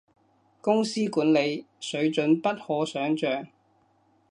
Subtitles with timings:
[0.61, 3.47] 公司管理，水準不可想像